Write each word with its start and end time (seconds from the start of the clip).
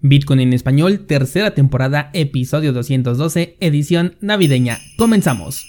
Bitcoin 0.00 0.38
en 0.38 0.52
español, 0.52 1.06
tercera 1.06 1.54
temporada, 1.54 2.10
episodio 2.12 2.72
212, 2.72 3.56
edición 3.58 4.14
navideña. 4.20 4.78
Comenzamos. 4.96 5.66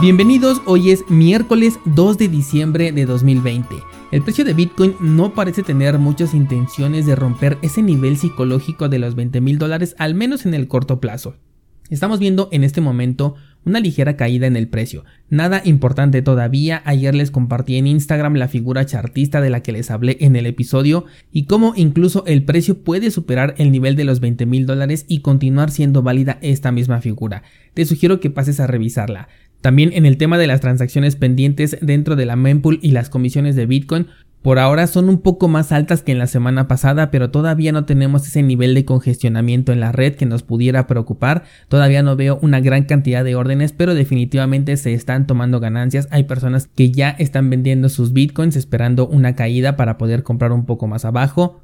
Bienvenidos, 0.00 0.62
hoy 0.64 0.92
es 0.92 1.04
miércoles 1.10 1.78
2 1.84 2.16
de 2.16 2.28
diciembre 2.28 2.90
de 2.90 3.04
2020. 3.04 3.66
El 4.12 4.22
precio 4.22 4.46
de 4.46 4.54
Bitcoin 4.54 4.96
no 4.98 5.34
parece 5.34 5.62
tener 5.62 5.98
muchas 5.98 6.32
intenciones 6.32 7.04
de 7.04 7.16
romper 7.16 7.58
ese 7.60 7.82
nivel 7.82 8.16
psicológico 8.16 8.88
de 8.88 8.98
los 8.98 9.14
20 9.14 9.42
mil 9.42 9.58
dólares, 9.58 9.94
al 9.98 10.14
menos 10.14 10.46
en 10.46 10.54
el 10.54 10.68
corto 10.68 11.00
plazo. 11.00 11.36
Estamos 11.90 12.18
viendo 12.18 12.48
en 12.50 12.64
este 12.64 12.80
momento 12.80 13.34
una 13.64 13.80
ligera 13.80 14.16
caída 14.16 14.46
en 14.46 14.56
el 14.56 14.68
precio. 14.68 15.04
Nada 15.28 15.62
importante 15.64 16.22
todavía, 16.22 16.82
ayer 16.84 17.14
les 17.14 17.30
compartí 17.30 17.76
en 17.76 17.86
Instagram 17.86 18.34
la 18.34 18.48
figura 18.48 18.86
chartista 18.86 19.40
de 19.40 19.50
la 19.50 19.62
que 19.62 19.72
les 19.72 19.90
hablé 19.90 20.16
en 20.20 20.36
el 20.36 20.46
episodio 20.46 21.04
y 21.32 21.44
cómo 21.44 21.74
incluso 21.76 22.24
el 22.26 22.44
precio 22.44 22.82
puede 22.82 23.10
superar 23.10 23.54
el 23.58 23.70
nivel 23.70 23.96
de 23.96 24.04
los 24.04 24.20
20 24.20 24.46
mil 24.46 24.66
dólares 24.66 25.04
y 25.08 25.20
continuar 25.20 25.70
siendo 25.70 26.02
válida 26.02 26.38
esta 26.40 26.72
misma 26.72 27.00
figura. 27.00 27.42
Te 27.74 27.84
sugiero 27.84 28.20
que 28.20 28.30
pases 28.30 28.60
a 28.60 28.66
revisarla. 28.66 29.28
También 29.60 29.90
en 29.92 30.06
el 30.06 30.16
tema 30.16 30.38
de 30.38 30.46
las 30.46 30.60
transacciones 30.60 31.16
pendientes 31.16 31.76
dentro 31.82 32.16
de 32.16 32.24
la 32.24 32.36
mempool 32.36 32.78
y 32.82 32.92
las 32.92 33.10
comisiones 33.10 33.56
de 33.56 33.66
Bitcoin, 33.66 34.06
por 34.42 34.58
ahora 34.58 34.86
son 34.86 35.08
un 35.08 35.18
poco 35.18 35.48
más 35.48 35.70
altas 35.70 36.02
que 36.02 36.12
en 36.12 36.18
la 36.18 36.26
semana 36.26 36.66
pasada, 36.66 37.10
pero 37.10 37.30
todavía 37.30 37.72
no 37.72 37.84
tenemos 37.84 38.26
ese 38.26 38.42
nivel 38.42 38.74
de 38.74 38.84
congestionamiento 38.84 39.72
en 39.72 39.80
la 39.80 39.92
red 39.92 40.14
que 40.14 40.24
nos 40.24 40.42
pudiera 40.42 40.86
preocupar. 40.86 41.44
Todavía 41.68 42.02
no 42.02 42.16
veo 42.16 42.38
una 42.40 42.60
gran 42.60 42.84
cantidad 42.84 43.22
de 43.22 43.34
órdenes, 43.34 43.72
pero 43.72 43.94
definitivamente 43.94 44.76
se 44.76 44.94
están 44.94 45.26
tomando 45.26 45.60
ganancias. 45.60 46.08
Hay 46.10 46.24
personas 46.24 46.68
que 46.74 46.90
ya 46.90 47.10
están 47.10 47.50
vendiendo 47.50 47.90
sus 47.90 48.12
bitcoins 48.12 48.56
esperando 48.56 49.06
una 49.06 49.36
caída 49.36 49.76
para 49.76 49.98
poder 49.98 50.22
comprar 50.22 50.52
un 50.52 50.64
poco 50.64 50.86
más 50.86 51.04
abajo. 51.04 51.60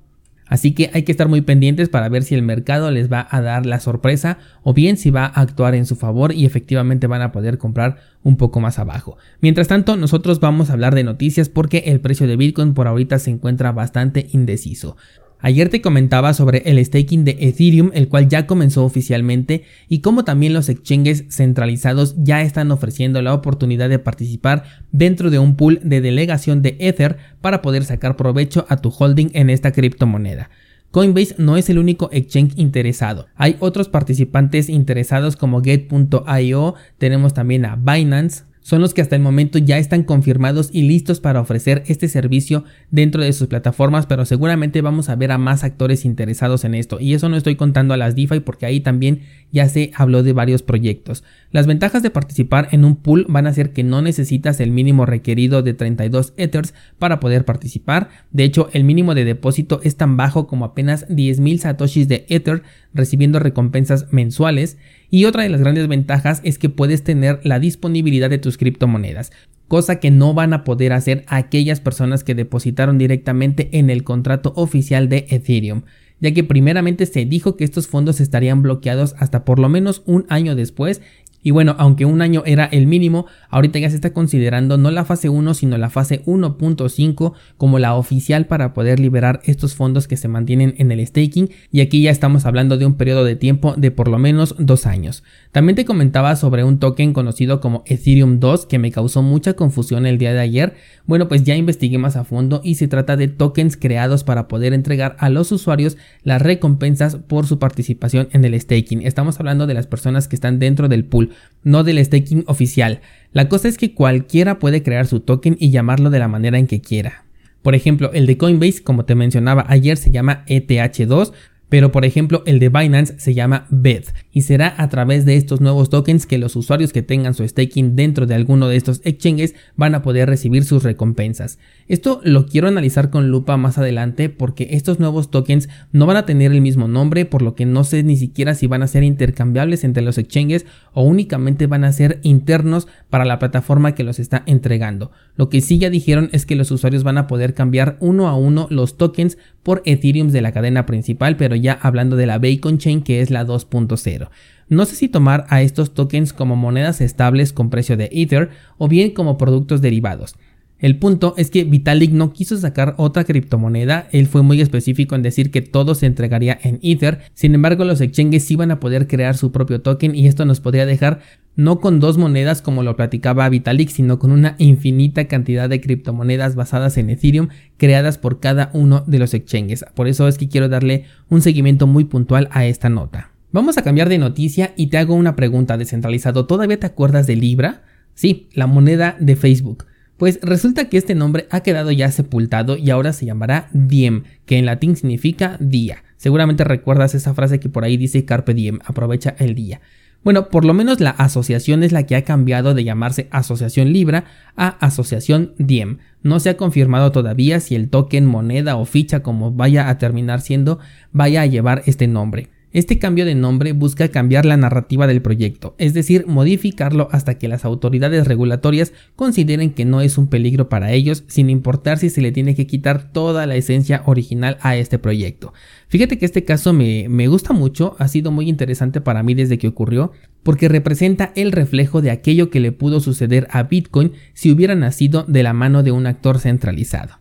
Así 0.49 0.73
que 0.73 0.91
hay 0.95 1.03
que 1.03 1.13
estar 1.13 1.29
muy 1.29 1.41
pendientes 1.41 1.89
para 1.89 2.09
ver 2.09 2.23
si 2.23 2.35
el 2.35 2.43
mercado 2.43 2.91
les 2.91 3.11
va 3.13 3.27
a 3.31 3.41
dar 3.41 3.67
la 3.67 3.81
sorpresa 3.81 4.39
o 4.63 4.75
bien 4.75 4.97
si 4.97 5.11
va 5.11 5.25
a 5.25 5.41
actuar 5.41 5.75
en 5.75 5.87
su 5.87 5.97
favor 5.97 6.33
y 6.33 6.47
efectivamente 6.47 7.07
van 7.09 7.23
a 7.23 7.33
poder 7.33 7.59
comprar 7.59 7.97
un 8.23 8.37
poco 8.37 8.61
más 8.61 8.79
abajo. 8.79 9.17
Mientras 9.41 9.69
tanto, 9.69 9.97
nosotros 9.97 10.39
vamos 10.41 10.71
a 10.71 10.75
hablar 10.75 10.95
de 10.95 11.05
noticias 11.05 11.49
porque 11.49 11.79
el 11.87 12.01
precio 12.01 12.27
de 12.27 12.37
Bitcoin 12.37 12.75
por 12.75 12.87
ahorita 12.87 13.19
se 13.19 13.31
encuentra 13.31 13.73
bastante 13.73 14.29
indeciso. 14.33 14.97
Ayer 15.41 15.69
te 15.69 15.83
comentaba 15.83 16.33
sobre 16.33 16.62
el 16.65 16.84
staking 16.84 17.25
de 17.25 17.37
Ethereum, 17.41 17.91
el 17.95 18.09
cual 18.09 18.29
ya 18.29 18.47
comenzó 18.47 18.84
oficialmente, 18.84 19.65
y 19.89 20.01
cómo 20.01 20.25
también 20.25 20.55
los 20.55 20.69
exchanges 20.69 21.25
centralizados 21.28 22.15
ya 22.19 22.43
están 22.43 22.70
ofreciendo 22.70 23.20
la 23.20 23.34
oportunidad 23.34 23.89
de 23.89 23.98
participar 23.98 24.65
dentro 24.93 25.31
de 25.31 25.39
un 25.39 25.56
pool 25.56 25.81
de 25.83 26.01
delegación 26.01 26.62
de 26.62 26.77
Ether 26.81 27.19
para 27.41 27.62
poder 27.62 27.84
sacar 27.84 28.17
provecho 28.17 28.67
a 28.69 28.78
tu 28.78 28.89
holding 28.89 29.28
en 29.34 29.51
esta 29.51 29.73
criptomoneda. 29.73 30.51
Coinbase 30.91 31.34
no 31.37 31.59
es 31.59 31.69
el 31.69 31.78
único 31.78 32.09
exchange 32.12 32.55
interesado. 32.56 33.27
Hay 33.34 33.56
otros 33.61 33.91
participantes 33.91 34.71
interesados 34.71 35.37
como 35.37 35.62
Get.io, 35.62 36.75
tenemos 36.97 37.34
también 37.34 37.67
a 37.67 37.77
Binance, 37.77 38.45
son 38.67 38.81
los 38.81 38.95
que 38.95 39.00
hasta 39.00 39.14
el 39.14 39.22
momento 39.22 39.59
ya 39.59 39.78
están 39.78 40.03
confirmados 40.03 40.70
y 40.72 40.83
listos 40.83 41.20
para 41.20 41.41
ofrecer 41.41 41.84
este 41.86 42.09
servicio 42.09 42.64
dentro 42.91 43.22
de 43.22 43.33
sus 43.33 43.47
plataformas, 43.47 44.06
pero 44.06 44.25
seguramente 44.25 44.83
vamos 44.83 45.09
a 45.09 45.14
ver 45.14 45.31
a 45.31 45.39
más 45.39 45.62
actores 45.62 46.05
interesados 46.05 46.64
en 46.64 46.75
esto. 46.75 46.98
Y 46.98 47.14
eso 47.14 47.28
no 47.28 47.37
estoy 47.37 47.55
contando 47.55 47.94
a 47.94 47.97
las 47.97 48.17
DeFi 48.17 48.41
porque 48.41 48.67
ahí 48.67 48.81
también 48.81 49.20
ya 49.53 49.69
se 49.69 49.92
habló 49.94 50.25
de 50.25 50.33
varios 50.33 50.64
proyectos. 50.64 51.22
Las 51.53 51.69
ventajas 51.69 52.03
de 52.03 52.11
participar 52.11 52.67
en 52.72 52.84
un 52.84 52.97
pool 52.97 53.25
van 53.28 53.47
a 53.47 53.53
ser 53.53 53.72
que 53.72 53.84
no 53.84 54.03
necesitas 54.03 54.59
el 54.59 54.72
mínimo 54.72 55.06
requerido 55.06 55.62
de 55.62 55.72
32 55.72 56.33
Ethers 56.37 56.75
para 56.98 57.20
poder 57.20 57.44
participar. 57.44 58.09
De 58.33 58.42
hecho, 58.42 58.69
el 58.72 58.83
mínimo 58.83 59.14
de 59.14 59.25
depósito 59.25 59.78
es 59.84 59.97
tan 59.97 60.17
bajo 60.17 60.48
como 60.48 60.64
apenas 60.64 61.09
10.000 61.09 61.59
satoshis 61.59 62.09
de 62.09 62.27
Ether 62.28 62.64
recibiendo 62.92 63.39
recompensas 63.39 64.12
mensuales. 64.12 64.76
Y 65.11 65.25
otra 65.25 65.43
de 65.43 65.49
las 65.49 65.61
grandes 65.61 65.89
ventajas 65.89 66.41
es 66.44 66.59
que 66.59 66.69
puedes 66.69 67.05
tener 67.05 67.41
la 67.44 67.59
disponibilidad 67.59 68.31
de 68.31 68.39
tus 68.39 68.59
criptomonedas, 68.59 69.33
cosa 69.69 70.00
que 70.00 70.11
no 70.11 70.34
van 70.34 70.53
a 70.53 70.65
poder 70.65 70.93
hacer 70.93 71.25
aquellas 71.28 71.81
personas 71.81 72.25
que 72.25 72.34
depositaron 72.34 72.99
directamente 72.99 73.69
en 73.72 73.91
el 73.91 74.05
contrato 74.05 74.53
oficial 74.56 75.09
de 75.09 75.27
Ethereum 75.31 75.83
ya 76.21 76.33
que 76.33 76.44
primeramente 76.44 77.06
se 77.06 77.25
dijo 77.25 77.56
que 77.56 77.65
estos 77.65 77.89
fondos 77.89 78.21
estarían 78.21 78.62
bloqueados 78.62 79.15
hasta 79.19 79.44
por 79.44 79.59
lo 79.59 79.69
menos 79.69 80.03
un 80.06 80.25
año 80.28 80.55
después 80.55 81.03
y 81.47 81.53
bueno, 81.53 81.77
aunque 81.79 82.07
un 82.07 82.23
año 82.23 82.43
era 82.45 82.65
el 82.65 82.89
mínimo, 82.89 83.27
ahorita 83.51 83.79
ya 83.79 83.89
se 83.89 83.95
está 83.95 84.12
considerando 84.12 84.79
no 84.79 84.91
la 84.91 85.05
fase 85.05 85.29
1, 85.29 85.55
sino 85.55 85.79
la 85.79 85.91
fase 85.91 86.25
1.5 86.25 87.34
como 87.57 87.79
la 87.79 87.95
oficial 87.95 88.47
para 88.47 88.75
poder 88.75 88.99
liberar 88.99 89.39
estos 89.45 89.77
fondos 89.77 90.09
que 90.09 90.17
se 90.17 90.27
mantienen 90.27 90.75
en 90.79 90.91
el 90.91 91.06
staking. 91.06 91.51
Y 91.71 91.83
aquí 91.83 92.03
ya 92.03 92.11
estamos 92.11 92.47
hablando 92.47 92.79
de 92.79 92.87
un 92.87 92.95
periodo 92.95 93.23
de 93.25 93.37
tiempo 93.37 93.75
de 93.77 93.93
por 93.93 94.09
lo 94.09 94.19
menos 94.19 94.56
dos 94.59 94.87
años. 94.87 95.23
También 95.53 95.77
te 95.77 95.85
comentaba 95.85 96.35
sobre 96.35 96.65
un 96.65 96.81
token 96.81 97.12
conocido 97.12 97.61
como 97.61 97.85
Ethereum 97.87 98.41
2 98.41 98.67
que 98.67 98.81
me 98.81 98.91
causó 98.91 99.23
mucha 99.23 99.55
confusión 99.55 100.05
el 100.05 100.19
día 100.19 100.33
de 100.33 100.41
ayer. 100.41 100.75
Bueno, 101.05 101.29
pues 101.29 101.45
ya 101.45 101.55
investigué 101.55 101.97
más 101.97 102.17
a 102.17 102.25
fondo 102.25 102.61
y 102.65 102.75
se 102.75 102.89
trata 102.89 103.17
de 103.17 103.29
tokens 103.29 103.77
creados 103.77 104.25
para 104.25 104.49
poder 104.49 104.73
entregar 104.73 105.15
a 105.21 105.29
los 105.29 105.53
usuarios 105.53 105.97
las 106.25 106.43
recompensas 106.43 107.15
por 107.15 107.47
su 107.47 107.61
participación 107.61 108.31
en 108.33 108.45
el 108.45 108.61
staking. 108.61 109.03
Estamos 109.03 109.39
hablando 109.39 109.69
de 109.69 109.75
las 109.75 109.87
personas 109.87 110.27
que 110.27 110.35
están 110.35 110.59
dentro 110.59 110.89
del 110.89 111.05
pool 111.05 111.36
no 111.63 111.85
del 111.85 112.05
staking 112.05 112.45
oficial. 112.47 113.01
La 113.33 113.49
cosa 113.49 113.69
es 113.69 113.77
que 113.77 113.95
cualquiera 113.95 114.59
puede 114.59 114.83
crear 114.83 115.07
su 115.07 115.21
token 115.21 115.57
y 115.59 115.71
llamarlo 115.71 116.11
de 116.11 116.19
la 116.19 116.29
manera 116.29 116.59
en 116.59 116.67
que 116.67 116.81
quiera. 116.81 117.25
Por 117.63 117.75
ejemplo, 117.75 118.13
el 118.13 118.27
de 118.27 118.39
Coinbase, 118.39 118.83
como 118.83 119.05
te 119.05 119.17
mencionaba 119.17 119.67
ayer, 119.69 119.97
se 119.97 120.11
llama 120.11 120.45
ETH2, 120.47 121.33
pero 121.69 121.93
por 121.93 122.04
ejemplo 122.04 122.43
el 122.47 122.59
de 122.59 122.69
Binance 122.69 123.19
se 123.19 123.34
llama 123.34 123.66
BED 123.71 124.04
y 124.32 124.43
será 124.43 124.75
a 124.78 124.88
través 124.88 125.25
de 125.25 125.37
estos 125.37 125.60
nuevos 125.60 125.91
tokens 125.91 126.27
que 126.27 126.38
los 126.38 126.56
usuarios 126.56 126.93
que 126.93 127.03
tengan 127.03 127.34
su 127.34 127.47
staking 127.47 127.97
dentro 127.97 128.27
de 128.27 128.34
alguno 128.34 128.69
de 128.69 128.77
estos 128.77 129.00
exchanges 129.04 129.54
van 129.76 129.94
a 129.94 130.03
poder 130.03 130.28
recibir 130.28 130.65
sus 130.65 130.82
recompensas. 130.82 131.59
Esto 131.88 132.21
lo 132.22 132.47
quiero 132.47 132.69
analizar 132.69 133.10
con 133.10 133.31
lupa 133.31 133.56
más 133.56 133.78
adelante 133.78 134.28
porque 134.28 134.69
estos 134.72 135.00
nuevos 135.00 135.31
tokens 135.31 135.69
no 135.93 136.06
van 136.06 136.16
a 136.16 136.26
tener 136.26 136.53
el 136.53 136.60
mismo 136.60 136.88
nombre 136.88 137.25
por 137.25 137.43
lo 137.43 137.55
que 137.55 137.66
no 137.66 137.84
sé 137.84 138.03
ni 138.03 138.16
siquiera 138.16 138.55
si 138.55 138.66
van 138.66 138.82
a 138.82 138.88
ser 138.88 139.03
intercambiables 139.03 139.84
entre 139.84 140.03
los 140.03 140.19
exchanges 140.19 140.66
o 140.93 141.03
únicamente 141.03 141.66
van 141.66 141.84
a 141.84 141.93
ser 141.93 142.21
internos 142.22 142.88
para 143.10 143.25
la 143.25 143.38
plataforma 143.38 143.94
que 143.94 144.05
los 144.05 144.19
está 144.19 144.43
entregando. 144.47 145.10
Lo 145.37 145.49
que 145.49 145.60
sí 145.60 145.78
ya 145.78 145.91
dijeron 145.91 146.31
es 146.32 146.47
que 146.47 146.56
los 146.56 146.71
usuarios 146.71 147.05
van 147.05 147.19
a 147.19 147.26
poder 147.26 147.55
cambiar 147.55 147.97
uno 148.00 148.28
a 148.28 148.37
uno 148.37 148.66
los 148.71 148.97
tokens 148.97 149.38
por 149.66 149.82
Ethereum 149.84 150.28
de 150.28 150.43
la 150.43 150.53
cadena 150.53 150.87
principal, 150.87 151.37
pero 151.37 151.56
ya 151.56 151.72
hablando 151.72 152.15
de 152.15 152.27
la 152.27 152.38
Bacon 152.38 152.78
Chain 152.78 153.03
que 153.03 153.21
es 153.21 153.32
la 153.32 153.44
2.0. 153.44 154.28
No 154.69 154.84
sé 154.84 154.94
si 154.94 155.09
tomar 155.09 155.44
a 155.49 155.60
estos 155.60 155.93
tokens 155.93 156.32
como 156.32 156.54
monedas 156.54 157.00
estables 157.00 157.53
con 157.53 157.69
precio 157.69 157.97
de 157.97 158.09
Ether 158.12 158.50
o 158.78 158.87
bien 158.87 159.10
como 159.10 159.37
productos 159.37 159.81
derivados. 159.81 160.37
El 160.78 160.98
punto 160.98 161.34
es 161.38 161.50
que 161.50 161.64
Vitalik 161.64 162.10
no 162.12 162.34
quiso 162.34 162.56
sacar 162.59 162.94
otra 162.98 163.25
criptomoneda, 163.25 164.09
él 164.12 164.26
fue 164.26 164.42
muy 164.42 164.60
específico 164.60 165.14
en 165.14 165.22
decir 165.22 165.50
que 165.50 165.62
todo 165.62 165.94
se 165.94 166.04
entregaría 166.04 166.59
en 166.62 166.78
Ether, 166.82 167.20
sin 167.32 167.54
embargo 167.54 167.84
los 167.84 168.03
exchanges 168.03 168.50
iban 168.50 168.70
a 168.70 168.78
poder 168.78 169.06
crear 169.06 169.38
su 169.38 169.53
propio 169.53 169.81
token 169.81 170.14
y 170.14 170.26
esto 170.26 170.44
nos 170.44 170.60
podría 170.60 170.84
dejar 170.84 171.20
no 171.56 171.81
con 171.81 171.98
dos 171.98 172.19
monedas 172.19 172.60
como 172.60 172.82
lo 172.82 172.94
platicaba 172.97 173.48
Vitalik, 173.48 173.88
sino 173.88 174.19
con 174.19 174.31
una 174.31 174.54
infinita 174.59 175.26
cantidad 175.26 175.70
de 175.70 175.81
criptomonedas 175.81 176.54
basadas 176.54 176.98
en 176.98 177.08
Ethereum 177.08 177.48
creadas 177.78 178.19
por 178.19 178.41
cada 178.41 178.70
uno 178.75 179.03
de 179.06 179.19
los 179.19 179.32
exchanges. 179.32 179.87
Por 179.94 180.08
eso 180.08 180.28
es 180.28 180.37
que 180.37 180.48
quiero 180.48 180.69
darle 180.69 181.04
un 181.31 181.41
seguimiento 181.41 181.87
muy 181.87 182.04
puntual 182.04 182.48
a 182.53 182.66
esta 182.66 182.91
nota. 182.91 183.31
Vamos 183.53 183.78
a 183.78 183.82
cambiar 183.82 184.10
de 184.10 184.19
noticia 184.19 184.75
y 184.76 184.88
te 184.88 184.98
hago 184.98 185.14
una 185.14 185.34
pregunta 185.34 185.78
descentralizado. 185.78 186.47
¿Todavía 186.47 186.78
te 186.78 186.87
acuerdas 186.87 187.26
de 187.26 187.37
Libra? 187.37 187.84
Sí, 188.14 188.48
la 188.53 188.66
moneda 188.66 189.16
de 189.19 189.37
Facebook. 189.37 189.87
Pues 190.16 190.38
resulta 190.43 190.88
que 190.88 190.97
este 190.97 191.15
nombre 191.15 191.47
ha 191.50 191.61
quedado 191.61 191.91
ya 191.91 192.11
sepultado 192.11 192.79
y 192.79 192.91
ahora 192.91 193.12
se 193.12 193.26
llamará 193.26 193.69
Diem, 193.73 194.25
que 194.46 194.58
en 194.58 194.64
latín 194.64 194.96
significa 194.96 195.58
día. 195.61 196.05
Seguramente 196.17 196.64
recuerdas 196.64 197.14
esa 197.14 197.35
frase 197.35 197.61
que 197.61 197.69
por 197.69 197.85
ahí 197.85 197.99
dice 197.99 198.25
Carpe 198.25 198.55
Diem, 198.55 198.79
aprovecha 198.87 199.35
el 199.38 199.55
día. 199.55 199.81
Bueno, 200.25 200.49
por 200.49 200.64
lo 200.64 200.75
menos 200.75 201.00
la 201.00 201.11
asociación 201.11 201.85
es 201.85 201.93
la 201.93 202.05
que 202.05 202.17
ha 202.17 202.25
cambiado 202.25 202.75
de 202.75 202.82
llamarse 202.82 203.29
Asociación 203.31 203.93
Libra 203.93 204.25
a 204.56 204.69
Asociación 204.85 205.52
Diem. 205.58 205.99
No 206.23 206.41
se 206.41 206.50
ha 206.50 206.56
confirmado 206.56 207.12
todavía 207.12 207.61
si 207.61 207.75
el 207.76 207.91
token, 207.91 208.26
moneda 208.26 208.76
o 208.76 208.87
ficha 208.87 209.23
como 209.23 209.52
vaya 209.52 209.88
a 209.88 209.99
terminar 209.99 210.41
siendo 210.41 210.81
vaya 211.12 211.43
a 211.43 211.46
llevar 211.46 211.82
este 211.87 212.08
nombre. 212.08 212.49
Este 212.76 212.99
cambio 212.99 213.25
de 213.25 213.34
nombre 213.34 213.73
busca 213.73 214.08
cambiar 214.08 214.44
la 214.44 214.58
narrativa 214.58 215.06
del 215.06 215.23
proyecto, 215.23 215.75
es 215.78 215.94
decir, 215.94 216.26
modificarlo 216.26 217.08
hasta 217.11 217.38
que 217.38 217.49
las 217.49 217.64
autoridades 217.64 218.26
regulatorias 218.26 218.93
consideren 219.14 219.70
que 219.70 219.87
no 219.87 220.02
es 220.02 220.19
un 220.19 220.26
peligro 220.26 220.69
para 220.69 220.93
ellos, 220.93 221.25
sin 221.26 221.49
importar 221.49 221.96
si 221.96 222.11
se 222.11 222.20
le 222.20 222.32
tiene 222.32 222.55
que 222.55 222.67
quitar 222.67 223.11
toda 223.12 223.46
la 223.46 223.56
esencia 223.56 224.02
original 224.05 224.58
a 224.61 224.76
este 224.76 224.99
proyecto. 224.99 225.55
Fíjate 225.88 226.19
que 226.19 226.26
este 226.26 226.44
caso 226.44 226.75
me, 226.75 227.08
me 227.08 227.28
gusta 227.28 227.55
mucho, 227.55 227.96
ha 227.99 228.08
sido 228.08 228.31
muy 228.31 228.46
interesante 228.46 229.00
para 229.00 229.22
mí 229.22 229.32
desde 229.32 229.56
que 229.56 229.69
ocurrió, 229.69 230.12
porque 230.43 230.69
representa 230.69 231.32
el 231.34 231.52
reflejo 231.52 232.02
de 232.02 232.11
aquello 232.11 232.50
que 232.50 232.61
le 232.61 232.72
pudo 232.72 233.00
suceder 233.00 233.49
a 233.52 233.62
Bitcoin 233.62 234.12
si 234.34 234.52
hubiera 234.52 234.75
nacido 234.75 235.25
de 235.26 235.43
la 235.43 235.55
mano 235.55 235.82
de 235.82 235.93
un 235.93 236.06
actor 236.06 236.40
centralizado. 236.40 237.14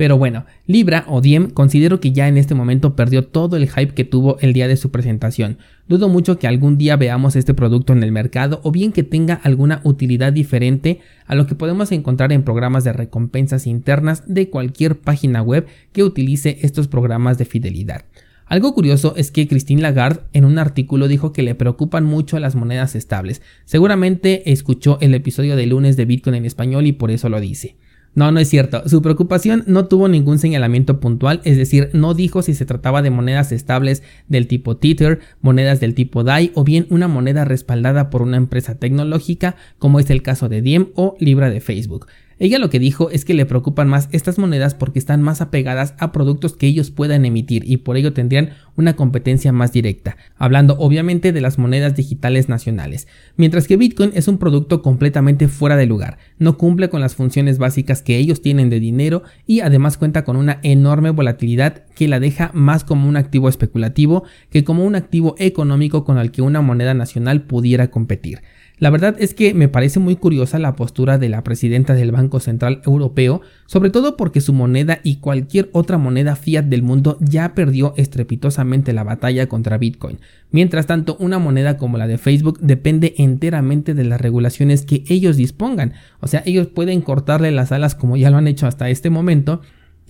Pero 0.00 0.16
bueno, 0.16 0.46
Libra 0.66 1.04
o 1.08 1.20
Diem 1.20 1.50
considero 1.50 2.00
que 2.00 2.12
ya 2.12 2.26
en 2.26 2.38
este 2.38 2.54
momento 2.54 2.96
perdió 2.96 3.26
todo 3.26 3.58
el 3.58 3.68
hype 3.68 3.92
que 3.92 4.04
tuvo 4.04 4.38
el 4.38 4.54
día 4.54 4.66
de 4.66 4.78
su 4.78 4.90
presentación. 4.90 5.58
Dudo 5.88 6.08
mucho 6.08 6.38
que 6.38 6.46
algún 6.46 6.78
día 6.78 6.96
veamos 6.96 7.36
este 7.36 7.52
producto 7.52 7.92
en 7.92 8.02
el 8.02 8.10
mercado 8.10 8.62
o 8.64 8.72
bien 8.72 8.92
que 8.92 9.02
tenga 9.02 9.34
alguna 9.34 9.82
utilidad 9.84 10.32
diferente 10.32 11.00
a 11.26 11.34
lo 11.34 11.46
que 11.46 11.54
podemos 11.54 11.92
encontrar 11.92 12.32
en 12.32 12.44
programas 12.44 12.82
de 12.82 12.94
recompensas 12.94 13.66
internas 13.66 14.22
de 14.26 14.48
cualquier 14.48 14.98
página 14.98 15.42
web 15.42 15.66
que 15.92 16.02
utilice 16.02 16.56
estos 16.62 16.88
programas 16.88 17.36
de 17.36 17.44
fidelidad. 17.44 18.06
Algo 18.46 18.72
curioso 18.72 19.12
es 19.18 19.30
que 19.30 19.46
Christine 19.46 19.82
Lagarde 19.82 20.22
en 20.32 20.46
un 20.46 20.58
artículo 20.58 21.08
dijo 21.08 21.34
que 21.34 21.42
le 21.42 21.54
preocupan 21.54 22.06
mucho 22.06 22.38
las 22.38 22.54
monedas 22.54 22.94
estables. 22.94 23.42
Seguramente 23.66 24.50
escuchó 24.50 24.96
el 25.02 25.12
episodio 25.12 25.56
de 25.56 25.66
lunes 25.66 25.98
de 25.98 26.06
Bitcoin 26.06 26.36
en 26.36 26.46
español 26.46 26.86
y 26.86 26.92
por 26.92 27.10
eso 27.10 27.28
lo 27.28 27.38
dice. 27.38 27.76
No, 28.14 28.32
no 28.32 28.40
es 28.40 28.48
cierto. 28.48 28.88
Su 28.88 29.02
preocupación 29.02 29.62
no 29.66 29.86
tuvo 29.86 30.08
ningún 30.08 30.38
señalamiento 30.38 30.98
puntual, 30.98 31.40
es 31.44 31.56
decir, 31.56 31.90
no 31.92 32.14
dijo 32.14 32.42
si 32.42 32.54
se 32.54 32.66
trataba 32.66 33.02
de 33.02 33.10
monedas 33.10 33.52
estables 33.52 34.02
del 34.28 34.48
tipo 34.48 34.76
Tether, 34.76 35.20
monedas 35.40 35.78
del 35.78 35.94
tipo 35.94 36.24
DAI 36.24 36.50
o 36.54 36.64
bien 36.64 36.86
una 36.90 37.06
moneda 37.06 37.44
respaldada 37.44 38.10
por 38.10 38.22
una 38.22 38.36
empresa 38.36 38.74
tecnológica 38.74 39.56
como 39.78 40.00
es 40.00 40.10
el 40.10 40.22
caso 40.22 40.48
de 40.48 40.60
Diem 40.60 40.88
o 40.94 41.16
Libra 41.20 41.50
de 41.50 41.60
Facebook. 41.60 42.06
Ella 42.40 42.58
lo 42.58 42.70
que 42.70 42.78
dijo 42.78 43.10
es 43.10 43.26
que 43.26 43.34
le 43.34 43.44
preocupan 43.44 43.86
más 43.86 44.08
estas 44.12 44.38
monedas 44.38 44.74
porque 44.74 44.98
están 44.98 45.20
más 45.20 45.42
apegadas 45.42 45.92
a 45.98 46.10
productos 46.10 46.56
que 46.56 46.66
ellos 46.66 46.90
puedan 46.90 47.26
emitir 47.26 47.64
y 47.66 47.76
por 47.76 47.98
ello 47.98 48.14
tendrían 48.14 48.54
una 48.76 48.96
competencia 48.96 49.52
más 49.52 49.72
directa, 49.72 50.16
hablando 50.38 50.74
obviamente 50.78 51.32
de 51.32 51.40
las 51.42 51.58
monedas 51.58 51.94
digitales 51.96 52.48
nacionales, 52.48 53.08
mientras 53.36 53.66
que 53.66 53.76
Bitcoin 53.76 54.12
es 54.14 54.26
un 54.26 54.38
producto 54.38 54.80
completamente 54.80 55.48
fuera 55.48 55.76
de 55.76 55.84
lugar, 55.84 56.16
no 56.38 56.56
cumple 56.56 56.88
con 56.88 57.02
las 57.02 57.14
funciones 57.14 57.58
básicas 57.58 58.00
que 58.00 58.16
ellos 58.16 58.40
tienen 58.40 58.70
de 58.70 58.80
dinero 58.80 59.22
y 59.46 59.60
además 59.60 59.98
cuenta 59.98 60.24
con 60.24 60.36
una 60.38 60.60
enorme 60.62 61.10
volatilidad 61.10 61.84
que 61.94 62.08
la 62.08 62.20
deja 62.20 62.52
más 62.54 62.84
como 62.84 63.06
un 63.06 63.18
activo 63.18 63.50
especulativo 63.50 64.24
que 64.48 64.64
como 64.64 64.86
un 64.86 64.94
activo 64.94 65.34
económico 65.38 66.04
con 66.04 66.16
el 66.16 66.30
que 66.30 66.40
una 66.40 66.62
moneda 66.62 66.94
nacional 66.94 67.42
pudiera 67.42 67.90
competir. 67.90 68.40
La 68.80 68.88
verdad 68.88 69.14
es 69.18 69.34
que 69.34 69.52
me 69.52 69.68
parece 69.68 70.00
muy 70.00 70.16
curiosa 70.16 70.58
la 70.58 70.74
postura 70.74 71.18
de 71.18 71.28
la 71.28 71.44
presidenta 71.44 71.92
del 71.92 72.12
Banco 72.12 72.40
Central 72.40 72.80
Europeo, 72.86 73.42
sobre 73.66 73.90
todo 73.90 74.16
porque 74.16 74.40
su 74.40 74.54
moneda 74.54 75.00
y 75.02 75.16
cualquier 75.16 75.68
otra 75.74 75.98
moneda 75.98 76.34
fiat 76.34 76.64
del 76.64 76.82
mundo 76.82 77.18
ya 77.20 77.54
perdió 77.54 77.92
estrepitosamente 77.98 78.94
la 78.94 79.04
batalla 79.04 79.50
contra 79.50 79.76
Bitcoin. 79.76 80.18
Mientras 80.50 80.86
tanto, 80.86 81.18
una 81.20 81.38
moneda 81.38 81.76
como 81.76 81.98
la 81.98 82.06
de 82.06 82.16
Facebook 82.16 82.58
depende 82.60 83.12
enteramente 83.18 83.92
de 83.92 84.04
las 84.04 84.18
regulaciones 84.18 84.86
que 84.86 85.04
ellos 85.08 85.36
dispongan. 85.36 85.92
O 86.20 86.26
sea, 86.26 86.42
ellos 86.46 86.66
pueden 86.68 87.02
cortarle 87.02 87.50
las 87.50 87.72
alas 87.72 87.94
como 87.94 88.16
ya 88.16 88.30
lo 88.30 88.38
han 88.38 88.48
hecho 88.48 88.66
hasta 88.66 88.88
este 88.88 89.10
momento 89.10 89.60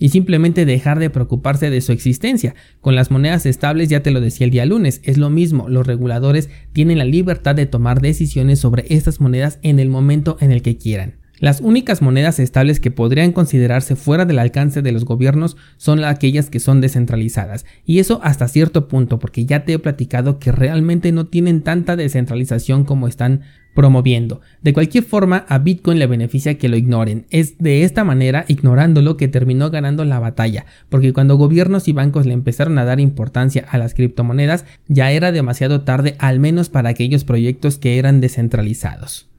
y 0.01 0.09
simplemente 0.09 0.65
dejar 0.65 0.97
de 0.97 1.11
preocuparse 1.11 1.69
de 1.69 1.79
su 1.79 1.91
existencia. 1.91 2.55
Con 2.81 2.95
las 2.95 3.11
monedas 3.11 3.45
estables 3.45 3.87
ya 3.87 4.01
te 4.01 4.09
lo 4.09 4.19
decía 4.19 4.45
el 4.45 4.51
día 4.51 4.65
lunes, 4.65 4.99
es 5.03 5.19
lo 5.19 5.29
mismo, 5.29 5.69
los 5.69 5.85
reguladores 5.85 6.49
tienen 6.73 6.97
la 6.97 7.05
libertad 7.05 7.53
de 7.53 7.67
tomar 7.67 8.01
decisiones 8.01 8.57
sobre 8.57 8.83
estas 8.89 9.21
monedas 9.21 9.59
en 9.61 9.79
el 9.79 9.89
momento 9.89 10.37
en 10.41 10.51
el 10.51 10.63
que 10.63 10.75
quieran. 10.75 11.20
Las 11.41 11.59
únicas 11.59 12.03
monedas 12.03 12.37
estables 12.37 12.79
que 12.79 12.91
podrían 12.91 13.31
considerarse 13.31 13.95
fuera 13.95 14.25
del 14.25 14.37
alcance 14.37 14.83
de 14.83 14.91
los 14.91 15.05
gobiernos 15.05 15.57
son 15.77 16.03
aquellas 16.03 16.51
que 16.51 16.59
son 16.59 16.81
descentralizadas. 16.81 17.65
Y 17.83 17.97
eso 17.97 18.19
hasta 18.23 18.47
cierto 18.47 18.87
punto, 18.87 19.17
porque 19.17 19.47
ya 19.47 19.65
te 19.65 19.73
he 19.73 19.79
platicado 19.79 20.37
que 20.37 20.51
realmente 20.51 21.11
no 21.11 21.25
tienen 21.25 21.63
tanta 21.63 21.95
descentralización 21.95 22.83
como 22.83 23.07
están 23.07 23.41
promoviendo. 23.73 24.41
De 24.61 24.71
cualquier 24.71 25.03
forma, 25.03 25.47
a 25.49 25.57
Bitcoin 25.57 25.97
le 25.97 26.05
beneficia 26.05 26.59
que 26.59 26.69
lo 26.69 26.77
ignoren. 26.77 27.25
Es 27.31 27.57
de 27.57 27.85
esta 27.85 28.03
manera, 28.03 28.45
ignorándolo, 28.47 29.17
que 29.17 29.27
terminó 29.27 29.71
ganando 29.71 30.05
la 30.05 30.19
batalla, 30.19 30.67
porque 30.89 31.11
cuando 31.11 31.37
gobiernos 31.37 31.87
y 31.87 31.93
bancos 31.93 32.27
le 32.27 32.33
empezaron 32.33 32.77
a 32.77 32.85
dar 32.85 32.99
importancia 32.99 33.65
a 33.67 33.79
las 33.79 33.95
criptomonedas, 33.95 34.65
ya 34.87 35.11
era 35.11 35.31
demasiado 35.31 35.81
tarde, 35.81 36.15
al 36.19 36.39
menos 36.39 36.69
para 36.69 36.89
aquellos 36.89 37.23
proyectos 37.23 37.79
que 37.79 37.97
eran 37.97 38.21
descentralizados. 38.21 39.30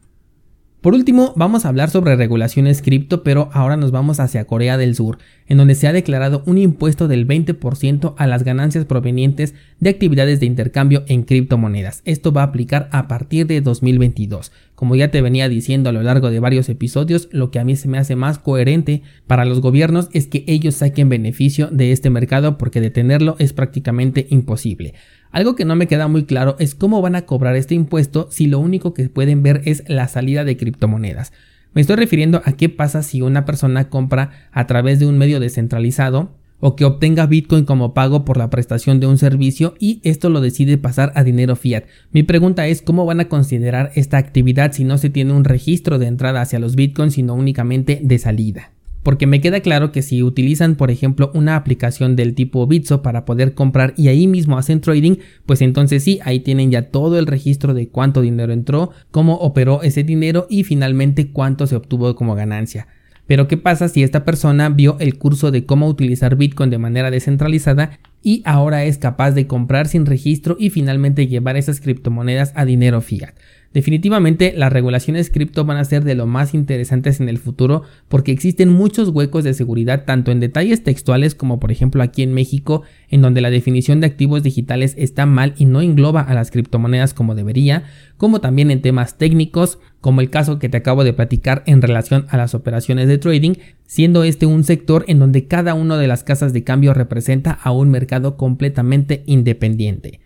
Por 0.83 0.95
último, 0.95 1.33
vamos 1.37 1.65
a 1.65 1.69
hablar 1.69 1.91
sobre 1.91 2.17
regulaciones 2.17 2.83
cripto, 2.83 3.23
pero 3.23 3.51
ahora 3.53 3.77
nos 3.77 3.93
vamos 3.93 4.19
hacia 4.19 4.47
Corea 4.47 4.77
del 4.77 4.97
Sur, 4.97 5.19
en 5.47 5.59
donde 5.59 5.77
se 5.77 5.87
ha 5.87 5.93
declarado 5.93 6.43
un 6.45 6.59
impuesto 6.59 7.07
del 7.07 7.25
20% 7.25 8.15
a 8.19 8.27
las 8.27 8.43
ganancias 8.43 8.85
provenientes 8.85 9.55
de 9.79 9.91
actividades 9.91 10.41
de 10.41 10.47
intercambio 10.47 11.05
en 11.07 11.23
criptomonedas. 11.23 12.03
Esto 12.05 12.33
va 12.33 12.41
a 12.41 12.47
aplicar 12.47 12.89
a 12.91 13.07
partir 13.07 13.47
de 13.47 13.61
2022. 13.61 14.51
Como 14.75 14.97
ya 14.97 15.13
te 15.13 15.23
venía 15.23 15.49
diciendo 15.49 15.89
a 15.89 15.93
lo 15.93 16.03
largo 16.03 16.31
de 16.31 16.41
varios 16.41 16.69
episodios, 16.69 17.29
lo 17.31 17.53
que 17.53 17.61
a 17.61 17.65
mí 17.65 17.77
se 17.77 17.87
me 17.87 17.99
hace 17.99 18.17
más 18.17 18.41
coherente 18.41 19.03
para 19.29 19.45
los 19.45 19.61
gobiernos 19.61 20.09
es 20.13 20.27
que 20.27 20.43
ellos 20.49 20.75
saquen 20.75 21.09
beneficio 21.09 21.69
de 21.69 21.93
este 21.93 22.11
mercado 22.11 22.59
porque 22.59 22.81
detenerlo 22.81 23.37
es 23.39 23.53
prácticamente 23.53 24.27
imposible. 24.31 24.95
Algo 25.33 25.57
que 25.57 25.65
no 25.65 25.77
me 25.77 25.89
queda 25.89 26.09
muy 26.09 26.25
claro 26.25 26.57
es 26.59 26.75
cómo 26.75 27.01
van 27.01 27.17
a 27.17 27.23
cobrar 27.23 27.57
este 27.57 27.75
impuesto 27.75 28.29
si 28.31 28.47
lo 28.47 28.59
único 28.59 28.93
que 28.93 29.09
pueden 29.09 29.43
ver 29.43 29.63
es 29.65 29.83
la 29.89 30.07
salida 30.07 30.45
de 30.45 30.59
criptomonedas. 30.59 31.33
Me 31.73 31.81
estoy 31.81 31.97
refiriendo 31.97 32.43
a 32.45 32.53
qué 32.53 32.69
pasa 32.69 33.03
si 33.03 33.23
una 33.23 33.47
persona 33.47 33.89
compra 33.89 34.31
a 34.53 34.67
través 34.67 35.01
de 35.01 35.07
un 35.07 35.17
medio 35.17 35.41
descentralizado 35.41 36.37
o 36.61 36.77
que 36.77 36.85
obtenga 36.85 37.25
Bitcoin 37.25 37.65
como 37.65 37.95
pago 37.95 38.27
por 38.27 38.37
la 38.37 38.51
prestación 38.51 39.01
de 39.01 39.07
un 39.07 39.17
servicio 39.17 39.75
y 39.81 40.03
esto 40.05 40.29
lo 40.29 40.43
decide 40.43 40.77
pasar 40.77 41.13
a 41.15 41.25
dinero 41.25 41.57
fiat. 41.57 41.85
Mi 42.13 42.23
pregunta 42.23 42.67
es 42.67 42.83
cómo 42.83 43.07
van 43.07 43.21
a 43.21 43.29
considerar 43.29 43.91
esta 43.95 44.19
actividad 44.19 44.73
si 44.73 44.85
no 44.85 44.99
se 44.99 45.09
tiene 45.09 45.33
un 45.33 45.45
registro 45.45 45.99
de 45.99 46.09
entrada 46.09 46.43
hacia 46.43 46.59
los 46.59 46.77
Bitcoins 46.77 47.15
sino 47.15 47.35
únicamente 47.35 48.01
de 48.03 48.19
salida 48.19 48.71
porque 49.03 49.27
me 49.27 49.41
queda 49.41 49.61
claro 49.61 49.93
que 49.93 50.03
si 50.03 50.23
utilizan 50.23 50.77
por 50.77 50.91
ejemplo 50.91 51.31
una 51.35 51.57
aplicación 51.57 52.17
del 52.17 52.35
tipo 52.35 52.67
Bitso 52.67 53.03
para 53.03 53.25
poder 53.25 53.55
comprar 53.55 53.95
y 53.97 54.09
ahí 54.09 54.27
mismo 54.27 54.59
hacen 54.59 54.81
trading, 54.81 55.17
pues 55.47 55.61
entonces 55.63 56.05
sí, 56.05 56.21
ahí 56.25 56.41
tienen 56.41 56.71
ya 56.71 56.91
todo 56.91 57.19
el 57.19 57.27
registro 57.27 57.75
de 57.75 57.89
cuánto 57.89 58.21
dinero 58.21 58.53
entró, 58.53 58.91
cómo 59.11 59.35
operó 59.35 59.83
ese 59.83 60.05
dinero 60.05 60.47
y 60.49 60.65
finalmente 60.65 61.31
cuánto 61.31 61.67
se 61.67 61.77
obtuvo 61.77 62.15
como 62.15 62.35
ganancia. 62.35 62.87
Pero 63.27 63.49
¿qué 63.49 63.57
pasa 63.57 63.89
si 63.89 64.03
esta 64.03 64.25
persona 64.25 64.69
vio 64.69 64.97
el 64.99 65.17
curso 65.17 65.51
de 65.51 65.65
cómo 65.65 65.89
utilizar 65.89 66.37
Bitcoin 66.37 66.71
de 66.71 66.79
manera 66.79 67.11
descentralizada 67.11 67.99
y 68.23 68.43
ahora 68.45 68.85
es 68.85 68.99
capaz 68.99 69.33
de 69.33 69.47
comprar 69.47 69.89
sin 69.89 70.07
registro 70.07 70.57
y 70.59 70.71
finalmente 70.71 71.27
llevar 71.27 71.57
esas 71.57 71.81
criptomonedas 71.81 72.53
a 72.57 72.65
dinero 72.65 73.01
fiat? 73.01 73.35
Definitivamente 73.73 74.53
las 74.55 74.73
regulaciones 74.73 75.31
cripto 75.31 75.65
van 75.65 75.79
a 75.79 75.85
ser 75.85 76.05
de 76.05 76.15
lo 76.15 76.27
más 76.27 76.53
interesantes 76.53 77.21
en 77.21 77.31
el 77.31 77.39
futuro 77.39 77.83
porque 78.09 78.31
existen 78.31 78.69
muchos 78.69 79.09
huecos 79.09 79.45
de 79.45 79.55
seguridad 79.55 80.05
tanto 80.05 80.31
en 80.31 80.41
detalles 80.41 80.85
textuales 80.85 81.35
como 81.35 81.59
por 81.59 81.73
ejemplo 81.73 82.03
aquí 82.03 82.23
en 82.23 82.35
México 82.35 82.83
en 83.09 83.23
donde 83.23 83.41
la 83.41 83.49
definición 83.49 84.01
de 84.01 84.09
activos 84.09 84.43
digitales 84.43 84.95
está 84.99 85.25
mal 85.25 85.55
y 85.57 85.65
no 85.65 85.81
engloba 85.81 86.21
a 86.21 86.35
las 86.35 86.51
criptomonedas 86.51 87.15
como 87.15 87.35
debería, 87.35 87.85
como 88.19 88.43
también 88.43 88.71
en 88.71 88.83
temas 88.83 89.17
técnicos 89.17 89.79
como 90.03 90.21
el 90.21 90.29
caso 90.29 90.59
que 90.59 90.69
te 90.69 90.77
acabo 90.77 91.05
de 91.05 91.15
platicar 91.15 91.63
en 91.67 91.81
relación 91.81 92.27
a 92.29 92.37
las 92.37 92.55
operaciones 92.55 93.09
de 93.09 93.19
trading, 93.19 93.55
siendo 93.87 94.25
este 94.25 94.47
un 94.47 94.65
sector 94.65 95.05
en 95.07 95.19
donde 95.21 95.47
cada 95.47 95.75
una 95.75 95.97
de 95.97 96.09
las 96.09 96.25
casas 96.25 96.53
de 96.53 96.65
cambio 96.65 96.93
representa 96.93 97.53
a 97.53 97.71
un 97.71 97.91
mercado 97.91 98.37
completamente 98.37 99.23
independiente. 99.27 100.21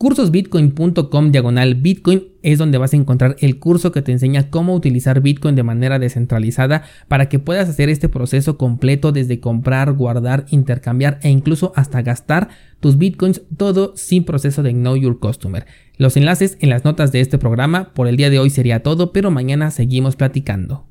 Cursosbitcoin.com 0.00 1.30
diagonal 1.30 1.74
Bitcoin 1.74 2.28
es 2.40 2.56
donde 2.56 2.78
vas 2.78 2.94
a 2.94 2.96
encontrar 2.96 3.36
el 3.40 3.58
curso 3.58 3.92
que 3.92 4.00
te 4.00 4.12
enseña 4.12 4.48
cómo 4.48 4.74
utilizar 4.74 5.20
Bitcoin 5.20 5.56
de 5.56 5.62
manera 5.62 5.98
descentralizada 5.98 6.84
para 7.06 7.28
que 7.28 7.38
puedas 7.38 7.68
hacer 7.68 7.90
este 7.90 8.08
proceso 8.08 8.56
completo 8.56 9.12
desde 9.12 9.40
comprar, 9.40 9.92
guardar, 9.92 10.46
intercambiar 10.48 11.20
e 11.22 11.28
incluso 11.28 11.74
hasta 11.76 12.00
gastar 12.00 12.48
tus 12.80 12.96
Bitcoins 12.96 13.42
todo 13.58 13.92
sin 13.94 14.24
proceso 14.24 14.62
de 14.62 14.72
Know 14.72 14.96
Your 14.96 15.20
Customer. 15.20 15.66
Los 15.98 16.16
enlaces 16.16 16.56
en 16.62 16.70
las 16.70 16.82
notas 16.82 17.12
de 17.12 17.20
este 17.20 17.36
programa. 17.36 17.92
Por 17.92 18.08
el 18.08 18.16
día 18.16 18.30
de 18.30 18.38
hoy 18.38 18.48
sería 18.48 18.82
todo, 18.82 19.12
pero 19.12 19.30
mañana 19.30 19.70
seguimos 19.70 20.16
platicando. 20.16 20.86